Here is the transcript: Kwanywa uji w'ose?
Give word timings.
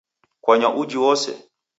Kwanywa 0.43 0.69
uji 0.81 0.97
w'ose? 1.03 1.31